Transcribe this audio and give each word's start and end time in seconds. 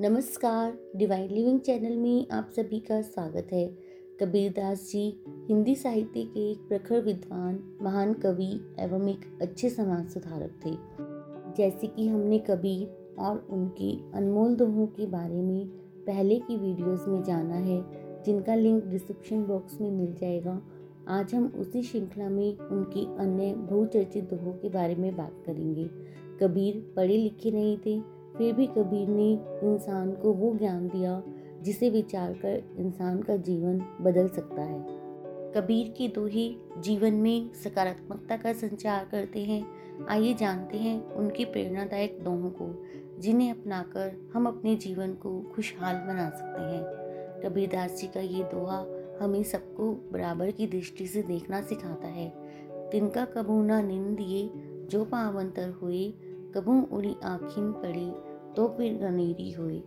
नमस्कार 0.00 0.78
divine 0.96 1.30
living 1.30 1.60
channel 1.60 1.96
में 1.96 2.26
आप 2.32 2.50
सभी 2.56 2.80
का 2.80 3.02
स्वागत 3.02 3.48
है। 3.52 3.78
कबीरदास 4.20 4.90
जी, 4.92 5.24
हिंदी 5.48 5.74
साहित्य 5.74 6.22
के 6.24 6.50
एक 6.50 6.58
प्रखर 6.58 7.00
विद्वान, 7.00 7.78
महान 7.82 8.14
कवि 8.14 8.60
एवं 8.78 9.08
एक 9.08 9.38
अच्छे 9.42 9.70
समाज 9.70 10.08
सुधारक 10.08 10.50
थे। 10.66 10.70
जैसे 11.56 11.86
कि 11.86 12.08
हमने 12.08 12.38
कबीर 12.38 13.14
और 13.18 13.46
उनके 13.50 14.18
अनमोल 14.18 14.54
दोहों 14.54 14.86
के 14.86 15.06
बारे 15.06 15.42
में 15.42 15.66
पहले 16.06 16.38
की 16.38 16.56
वीडियोस 16.56 17.04
में 17.08 17.22
जाना 17.22 17.54
है, 17.54 17.84
जिनका 18.22 18.54
लिंक 18.54 18.84
डिस्क्रिप्शन 18.84 19.44
बॉक्स 19.44 19.80
में 19.80 19.90
मिल 19.90 20.14
जाएगा। 20.14 20.62
आज 21.08 21.34
हम 21.34 21.52
उसी 21.58 21.82
श्रृंखला 21.82 22.28
में 22.28 22.58
उनकी 22.58 23.06
अन्य 23.18 23.54
बहुचर्चित 23.54 24.24
दोहों 24.24 24.52
के 24.52 24.68
बारे 24.68 24.94
में 24.94 25.16
बात 25.16 25.42
करेंगे। 25.46 25.90
कबीर 26.40 26.92
पढ़े 26.96 27.16
लिखे 27.16 27.50
नहीं 27.50 27.78
थे 27.78 28.13
फिर 28.36 28.54
भी 28.54 28.66
कबीर 28.66 29.08
ने 29.08 29.32
इंसान 29.72 30.12
को 30.12 30.32
वो 30.32 30.54
ज्ञान 30.54 30.88
दिया, 30.88 31.22
जिसे 31.62 31.90
विचार 31.90 32.32
कर 32.32 32.74
इंसान 32.78 33.22
का 33.22 33.36
जीवन 33.36 33.78
बदल 34.00 34.28
सकता 34.28 34.62
है। 34.62 35.04
कबीर 35.56 35.94
के 35.98 36.08
दोहे 36.08 36.56
जीवन 36.78 37.14
में 37.14 37.54
सकारात्मकता 37.54 38.36
का 38.36 38.52
संचार 38.52 39.08
करते 39.10 39.40
हैं। 39.40 39.66
आइए 40.08 40.34
जानते 40.34 40.78
हैं 40.78 41.12
उनके 41.12 41.44
प्रेरणादायक 41.44 42.18
दोहों 42.22 42.50
को, 42.50 42.84
जिन्हें 43.20 43.50
अपनाकर 43.50 44.30
हम 44.34 44.46
अपने 44.46 44.74
जीवन 44.74 45.12
को 45.12 45.52
खुशहाल 45.54 45.94
बना 45.94 46.30
सकते 46.30 46.62
हैं। 46.62 47.04
कबीरदास 47.42 48.00
जी 48.00 48.06
का 48.06 48.20
ये 48.20 48.44
दोहा 48.44 48.86
हमें 49.20 49.42
सबको 49.42 49.92
बराबर 50.12 50.50
की 50.50 50.66
दृष्टि 50.66 51.06
से 51.06 51.22
देखना 51.22 51.62
सिखाता 51.62 52.08
है। 52.08 52.32
तिनका 52.90 53.24
कबू 53.24 53.62
ना 53.62 53.82
निंदिए 53.82 54.50
जो 54.86 55.04
पावंतर 55.04 55.68
हुए 55.68 56.14
कबू 56.54 56.80
उड़ी 56.96 57.14
आँखिन 57.24 57.72
पड़ी 57.72 58.10
तो 58.56 58.66
फिर 58.68 58.94
गनेरी 58.94 59.50
हुई। 59.52 59.78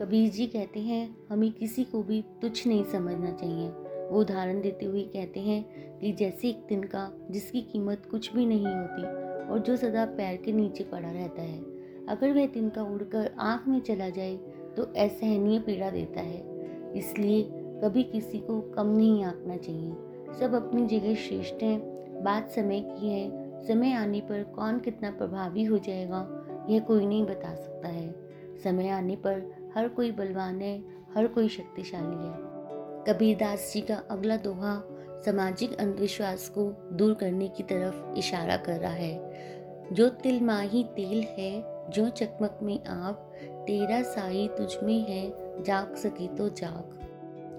कबीर 0.00 0.30
जी 0.30 0.46
कहते 0.46 0.80
हैं, 0.80 1.16
हमें 1.30 1.50
किसी 1.52 1.84
को 1.84 2.02
भी 2.02 2.22
तुच्छ 2.42 2.66
नहीं 2.66 2.84
समझना 2.84 3.32
चाहिए। 3.32 3.68
वो 4.04 4.20
उदाहरण 4.20 4.60
देते 4.60 4.86
हुए 4.86 5.02
कहते 5.02 5.40
हैं 5.40 5.98
कि 5.98 6.12
जैसे 6.12 6.48
एक 6.48 6.64
तिनका 6.68 7.10
जिसकी 7.30 7.60
कीमत 7.62 8.06
कुछ 8.10 8.32
भी 8.32 8.46
नहीं 8.46 8.66
होती 8.66 9.02
और 9.50 9.58
जो 9.58 9.76
सदा 9.76 10.04
पैर 10.06 10.36
के 10.36 10.52
नीचे 10.52 10.84
पड़ा 10.84 11.10
रहता 11.10 11.42
है। 11.42 11.58
अगर 12.08 12.32
वह 12.32 12.46
तिनका 12.46 12.82
उड़कर 12.82 13.34
आँख 13.38 13.68
में 13.68 13.80
चला 13.80 14.08
जाए 14.08 14.36
तो 14.76 14.82
असहनीय 14.82 15.58
पीड़ा 15.58 15.90
देता 15.90 16.20
है। 16.20 16.42
इसलिए 16.92 17.42
कभी 17.84 18.02
किसी 18.02 18.38
को 18.38 18.60
कम 18.60 18.86
नहीं 18.86 19.24
आंकना 19.24 19.56
चाहिए। 19.56 19.92
सब 20.40 20.54
अपनी 20.54 20.86
जगह 20.86 21.14
श्रेष्ठ 21.14 21.62
हैं, 21.62 22.22
बात 22.24 22.50
समय 22.50 22.80
की 22.80 23.08
है 23.08 23.43
समय 23.68 23.92
आने 23.92 24.20
पर 24.20 24.44
कौन 24.44 24.78
कितना 24.78 25.10
प्रभावी 25.10 25.64
हो 25.64 25.78
जाएगा, 25.78 26.46
यह 26.70 26.80
कोई 26.80 27.06
नहीं 27.06 27.24
बता 27.24 27.54
सकता 27.54 27.88
है। 27.88 28.14
समय 28.64 28.88
आने 28.88 29.16
पर 29.16 29.54
हर 29.76 29.88
कोई 29.88 30.12
बलवान 30.12 30.60
है, 30.60 30.84
हर 31.14 31.26
कोई 31.26 31.48
शक्तिशाली 31.48 32.26
है। 32.26 32.54
कबीरदास 33.08 33.70
जी 33.74 33.80
का 33.80 33.94
अगला 34.10 34.36
दोहा 34.36 34.82
सामाजिक 35.24 35.76
अंधविश्वास 35.76 36.48
को 36.48 36.88
दूर 36.92 37.14
करने 37.14 37.48
की 37.48 37.62
तरफ़ 37.62 38.18
इशारा 38.18 38.56
कर 38.56 38.80
रहा 38.80 38.92
है। 38.92 39.34
जो 39.92 40.08
तिल 40.08 40.40
माही 40.40 40.84
तेल 40.84 41.22
है, 41.38 41.74
जो 41.90 42.08
चकमक 42.08 42.58
में 42.62 42.84
आप 42.84 43.32
तेरा 43.42 44.02
साई 44.02 44.48
तुझ 44.48 44.76
में 44.82 45.00
है, 45.00 45.32
जाग 45.62 45.94
सके 45.94 46.26
तो 46.26 46.48
जाग। 46.48 47.00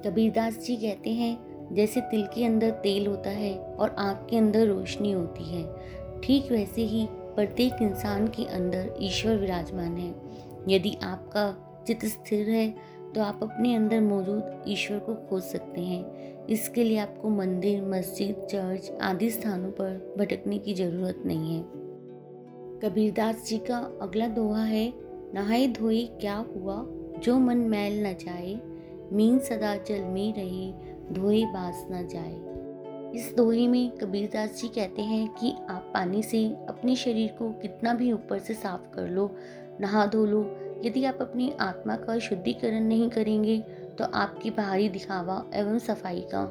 कबीरदास 0.08 0.58
जी 0.58 0.76
कहते 0.76 1.10
हैं 1.10 1.45
जैसे 1.72 2.02
तिल 2.02 2.26
के 2.26 2.46
अंदर 2.46 2.70
तेल 2.84 3.08
होता 3.08 3.30
है 3.30 3.54
और 3.58 3.96
आँख 4.00 4.28
के 4.30 4.38
अंदर 4.38 4.68
रोशनी 4.68 5.12
होती 5.12 5.44
है। 5.44 5.64
ठीक 6.24 6.52
वैसे 6.52 6.82
ही 6.82 7.08
प्रत्येक 7.12 7.82
इंसान 7.82 8.28
के 8.28 8.46
अंदर 8.46 8.94
ईश्वर 9.02 9.36
विराजमान 9.36 9.98
है। 9.98 10.14
यदि 10.70 10.98
आपका 11.04 11.46
चित्त 11.88 12.06
स्थिर 12.06 12.50
है 12.50 12.96
तो 13.16 13.22
आप 13.22 13.40
अपने 13.44 13.76
अंदर 13.76 14.02
मौजूद 14.02 14.64
ईश्वर 14.68 15.00
को 15.00 15.14
खोज 15.28 15.44
सकते 15.44 15.82
हैं। 15.82 16.46
इसके 16.48 16.84
लिए 16.84 16.98
आपको 16.98 17.30
मंदिर, 17.30 17.82
मस्जिद, 17.82 18.36
चर्च 18.52 18.92
आदि 19.02 19.30
स्थानों 19.30 19.72
पर 19.72 20.16
भटकने 20.18 20.58
की 20.58 20.74
ज़रूरत 20.74 21.24
नहीं 21.26 21.56
है। 21.56 21.64
कबीरदास 22.80 23.46
जी 23.48 23.58
का 23.58 23.78
अगला 24.02 24.28
दोहा 24.28 24.64
है, 24.64 24.94
नहाए 25.34 25.68
धोए 25.68 26.06
क्या 26.06 26.36
हुआ? 26.56 26.86
जो 27.20 27.38
मन 27.40 27.58
मैल 27.58 28.06
न 28.08 28.14
जाए, 28.14 28.60
मीन 29.14 29.40
सदा 29.40 29.76
जल 29.76 30.04
में 30.04 30.34
रहे 30.34 30.95
धोए 31.12 31.44
बास 31.46 31.86
न 31.92 32.08
जाए। 32.08 33.14
इस 33.16 33.34
दोहे 33.38 33.68
में 33.68 33.90
कबीरदास 33.92 34.62
जी 34.62 34.68
कहते 34.68 35.02
हैं 35.02 35.28
कि 35.30 35.52
आप 35.70 35.92
पानी 35.94 36.24
से 36.24 36.46
अपने 36.70 36.96
शरीर 36.96 37.36
को 37.40 37.50
कितना 37.52 37.94
भी 37.94 38.12
ऊपर 38.12 38.40
से 38.40 38.54
साफ़ 38.54 38.90
कर 38.96 39.10
लो, 39.10 39.30
नहा 39.82 40.06
धो 40.06 40.26
लो। 40.26 40.42
यदि 40.86 41.04
आप 41.06 41.18
अपनी 41.22 41.52
आत्मा 41.60 41.96
का 41.96 42.18
शुद्धिकरण 42.20 42.82
नहीं 42.82 43.10
करेंगे 43.10 43.60
तो 43.98 44.06
आपकी 44.14 44.50
बाहरी 44.50 44.90
दिखावा 44.90 45.44
एवं 45.54 45.78
सफ़ाई 45.80 46.22
का 46.22 46.44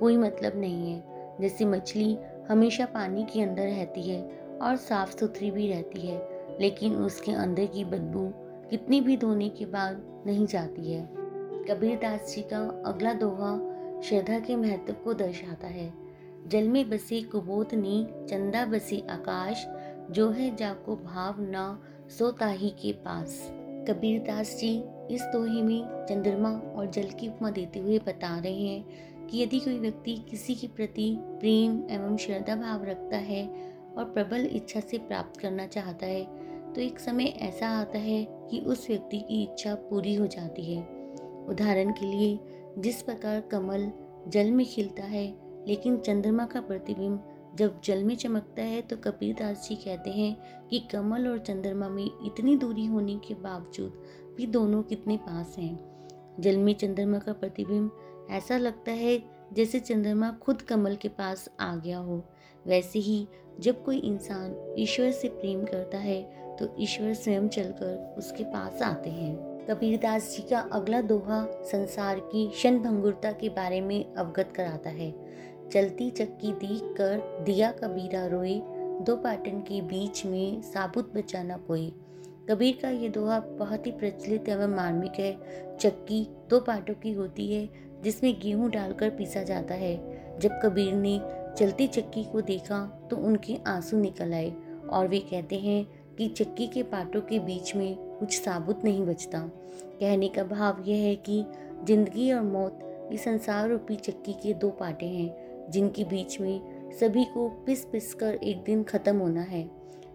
कोई 0.00 0.16
मतलब 0.16 0.56
नहीं 0.56 0.92
है। 0.92 1.38
जैसे 1.40 1.64
मछली 1.64 2.16
हमेशा 2.48 2.86
पानी 2.86 3.24
के 3.24 3.42
अंदर 3.42 3.62
रहती 3.62 4.02
है 4.02 4.22
और 4.62 4.76
साफ़ 4.76 5.16
सुथरी 5.16 5.50
भी 5.50 5.68
रहती 5.68 6.00
है, 6.00 6.18
लेकिन 6.60 6.96
उसके 6.96 7.32
अंदर 7.32 7.66
की 7.66 7.84
बदबू 7.84 8.26
कितनी 8.70 9.00
भी 9.00 9.16
धोने 9.16 9.48
के 9.48 9.64
बाद 9.66 10.02
नहीं 10.26 10.46
जाती 10.46 10.92
है। 10.92 11.08
कबीरदास 11.70 12.34
जी 12.34 12.42
का 12.42 12.58
अगला 12.86 13.12
दोहा 13.12 13.58
श्रद्धा 14.04 14.38
के 14.38 14.56
महत्व 14.56 14.92
को 14.94 15.14
दर्शाता 15.14 15.66
है। 15.66 15.92
जल 16.48 16.68
में 16.68 16.88
बसे 16.90 17.20
कुबोधनी 17.22 18.06
चंदा 18.30 18.64
बसे 18.66 19.02
आकाश, 19.10 19.66
जो 20.10 20.28
है 20.30 20.54
जाको 20.56 20.96
भाव 20.96 21.40
ना 21.40 21.82
सोताही 22.08 22.70
के 22.70 22.92
पास। 22.92 23.40
कबीरदास 23.88 24.56
जी 24.60 24.72
इस 25.10 25.22
दोहे 25.22 25.62
में 25.62 26.06
चंद्रमा 26.06 26.50
और 26.50 26.86
जल 26.86 27.08
की 27.10 27.28
उपमा 27.28 27.50
देते 27.50 27.78
हुए 27.78 27.98
बता 27.98 28.38
रहे 28.38 28.66
हैं 28.66 29.26
कि 29.26 29.42
यदि 29.42 29.60
कोई 29.60 29.78
व्यक्ति 29.78 30.16
किसी 30.30 30.54
के 30.54 30.66
प्रति 30.66 31.14
प्रेम 31.20 31.82
एवं 31.90 32.16
श्रद्धा 32.16 32.56
भाव 32.56 32.84
रखता 32.84 33.16
है 33.16 33.44
और 33.96 34.04
प्रबल 34.04 34.48
इच्छा 34.52 34.80
से 34.80 34.98
प्राप्त 34.98 35.40
करना 35.40 35.66
चाहता 35.66 36.06
है 36.06 36.24
तो 36.72 36.80
एक 36.80 36.98
समय 37.00 37.24
ऐसा 37.40 37.68
आता 37.70 37.98
है 37.98 38.24
कि 38.50 38.60
उस 38.60 38.86
व्यक्ति 38.88 39.20
की 39.20 39.42
इच्छा 39.42 39.74
पूरी 39.74 40.14
हो 40.14 40.26
जाती 40.26 40.64
है। 40.74 40.82
उदाहरण 41.48 41.92
के 41.92 42.06
लिए 42.06 42.38
जिस 42.78 43.02
प्रकार 43.02 43.40
कमल 43.40 43.90
जल 44.28 44.50
में 44.50 44.66
खिलता 44.66 45.02
है, 45.02 45.26
लेकिन 45.66 45.96
चंद्रमा 45.96 46.44
का 46.46 46.60
प्रतिबिंब 46.60 47.22
जब 47.58 47.80
जल 47.84 48.04
में 48.04 48.14
चमकता 48.16 48.62
है 48.62 48.80
तो 48.82 48.96
कबीरदास 48.96 49.66
जी 49.68 49.74
कहते 49.74 50.10
हैं 50.10 50.66
कि 50.68 50.78
कमल 50.92 51.28
और 51.28 51.38
चंद्रमा 51.38 51.88
में 51.88 52.04
इतनी 52.04 52.56
दूरी 52.56 52.86
होने 52.86 53.16
के 53.16 53.34
बावजूद 53.34 54.02
भी 54.36 54.46
दोनों 54.46 54.82
कितने 54.82 55.16
पास 55.16 55.54
हैं। 55.58 55.78
जल 56.40 56.56
में 56.56 56.72
चंद्रमा 56.74 57.18
का 57.18 57.32
प्रतिबिंब 57.32 58.28
ऐसा 58.30 58.58
लगता 58.58 58.92
है 58.92 59.22
जैसे 59.52 59.80
चंद्रमा 59.80 60.30
खुद 60.42 60.62
कमल 60.62 60.96
के 60.96 61.08
पास 61.08 61.48
आ 61.60 61.74
गया 61.76 61.98
हो। 61.98 62.22
वैसे 62.66 62.98
ही 62.98 63.26
जब 63.60 63.84
कोई 63.84 63.98
इंसान 63.98 64.74
ईश्वर 64.78 65.10
से 65.10 65.28
प्रेम 65.30 65.64
करता 65.64 65.98
है 65.98 66.22
तो 66.56 66.74
ईश्वर 66.80 67.14
स्वयं 67.14 67.48
चलकर 67.48 68.14
उसके 68.18 68.44
पास 68.44 68.82
आते 68.82 69.10
हैं। 69.10 69.59
कबीरदास 69.68 70.36
जी 70.36 70.42
का 70.42 70.58
अगला 70.72 71.00
दोहा 71.00 71.44
संसार 71.64 72.20
की 72.20 72.48
क्षणभंगुरता 72.48 73.32
के 73.32 73.48
बारे 73.48 73.80
में 73.80 74.14
अवगत 74.14 74.52
कराता 74.56 74.90
है। 74.90 75.14
चलती 75.72 76.10
चक्की 76.10 76.52
देख 76.52 76.82
कर 76.82 77.44
दिया 77.44 77.70
कबीरा 77.72 78.26
रोए, 78.26 78.54
दो 79.04 79.16
पाटन 79.16 79.60
के 79.60 79.80
बीच 79.80 80.26
में 80.26 80.62
साबुत 80.62 81.16
बचाना 81.16 81.56
कोई। 81.56 81.92
कबीर 82.50 82.78
का 82.82 82.90
ये 82.90 83.08
दोहा 83.08 83.40
बहुत 83.40 83.86
ही 83.86 83.92
प्रचलित 83.92 84.48
एवं 84.48 84.74
मार्मिक 84.76 85.12
है। 85.12 85.32
चक्की 85.76 86.26
दो 86.50 86.60
पाटों 86.60 86.94
की 86.94 87.12
होती 87.12 87.54
है, 87.54 87.68
जिसमें 88.02 88.40
गेहूँ 88.40 88.70
डालकर 88.70 89.10
पीसा 89.10 89.42
जाता 89.42 89.74
है। 89.74 89.96
जब 90.38 90.60
कबीर 90.62 90.92
ने 90.92 91.20
चलती 91.58 91.86
चक्की 91.86 92.24
को 92.24 92.40
देखा 92.40 93.08
तो 93.10 93.16
उनके 93.16 93.58
आँसू 93.66 93.96
निकल 93.96 94.32
आए 94.32 94.52
और 94.90 95.08
वे 95.08 95.18
कहते 95.18 95.56
हैं 95.56 95.84
कि 96.16 96.28
चक्की 96.28 96.66
के 96.66 96.82
पाटों 96.82 97.20
के 97.20 97.38
बीच 97.38 97.76
में 97.76 98.09
कुछ 98.20 98.32
साबुत 98.34 98.84
नहीं 98.84 99.04
बचता। 99.06 99.38
कहने 100.00 100.28
का 100.28 100.44
भाव 100.46 100.82
यह 100.86 101.04
है 101.04 101.14
कि 101.18 101.44
ज़िंदगी 101.84 102.30
और 102.32 102.42
मौत 102.42 103.08
इस 103.12 103.24
संसार 103.24 103.68
रूपी 103.68 103.96
चक्की 103.96 104.32
के 104.32 104.52
दो 104.54 104.70
पाटे 104.70 105.06
हैं, 105.06 105.70
जिनके 105.70 106.04
बीच 106.04 106.40
में 106.40 106.90
सभी 106.98 107.24
को 107.24 107.48
पिस 107.66 107.84
पिस 107.84 108.12
कर 108.14 108.34
एक 108.34 108.62
दिन 108.64 108.82
ख़त्म 108.84 109.16
होना 109.18 109.42
है। 109.42 109.68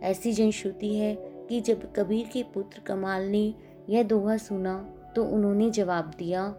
ऐसी 0.04 0.32
जनश्रुति 0.34 0.96
है 0.96 1.16
कि 1.50 1.60
जब 1.62 1.92
कबीर 1.94 2.30
के 2.34 2.44
पुत्र 2.54 2.82
कमाल 2.88 3.26
ने 3.26 3.54
यह 3.90 4.04
दोहा 4.04 4.38
सुना 4.40 4.78
तो 5.16 5.24
उन्होंने 5.26 5.70
जवाब 5.70 6.12
दिया, 6.20 6.54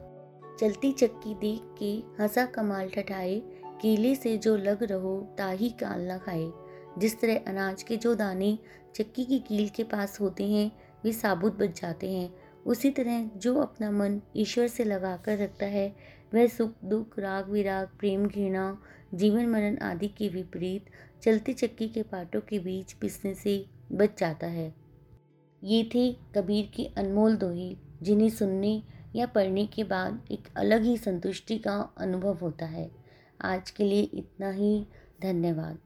चलती 0.60 0.92
चक्की 0.92 1.34
देख 1.34 1.74
के 1.78 1.92
हंसा 2.20 2.44
कमाल 2.46 2.88
ठठाए, 2.88 3.34
केले 3.82 4.14
से 4.14 4.36
जो 4.38 4.56
लग 4.56 4.82
रहो 4.82 5.16
ताही 5.38 5.68
काल 5.80 6.10
न 6.10 6.18
खाए। 6.18 6.50
जिस 6.98 7.20
तरह 7.20 7.40
अनाज 7.48 7.82
के 7.82 7.96
जो 7.96 8.14
दाने 8.14 8.58
चक्की 8.96 9.24
की 9.24 9.38
कील 9.38 9.68
के 9.68 9.84
पास 9.84 10.18
होते 10.20 10.44
हैं 10.44 10.70
वे 11.06 11.12
साबुत 11.12 11.58
बच 11.58 11.80
जाते 11.80 12.12
हैं। 12.12 12.34
उसी 12.66 12.90
तरह 12.90 13.30
जो 13.36 13.56
अपना 13.56 13.90
मन 13.90 14.20
ईश्वर 14.36 14.66
से 14.66 14.84
लगा 14.84 15.16
कर 15.16 15.38
रखता 15.38 15.66
है, 15.66 15.96
वह 16.34 16.46
सुख, 16.46 16.72
दुख, 16.84 17.18
राग 17.18 17.50
विराग, 17.50 17.88
प्रेम, 17.98 18.26
घृणा, 18.26 18.82
जीवन 19.14 19.46
मरण 19.46 19.78
आदि 19.78 20.08
के 20.08 20.28
विपरीत 20.28 20.84
चलती 21.22 21.52
चक्की 21.52 21.88
के 21.88 22.02
पाटों 22.02 22.40
के 22.40 22.58
बीच 22.58 22.92
पिसने 22.92 23.34
से 23.34 23.66
बच 23.92 24.20
जाता 24.20 24.46
है। 24.46 24.74
ये 25.64 25.90
थे 25.94 26.16
कबीर 26.34 26.70
की 26.74 26.84
अनमोल 26.84 27.36
दोहे, 27.36 27.76
जिन्हें 28.02 28.30
सुनने 28.30 28.82
या 29.16 29.26
पढ़ने 29.26 29.66
के 29.66 29.84
बाद 29.84 30.26
एक 30.30 30.48
अलग 30.56 30.82
ही 30.82 30.96
संतुष्टि 30.96 31.58
का 31.58 31.94
अनुभव 31.98 32.34
होता 32.34 32.66
है। 32.66 32.90
आज 33.40 33.70
के 33.70 33.84
लिए 33.84 34.02
इतना 34.02 34.50
ही। 34.50 34.86
धन्यवाद। 35.22 35.78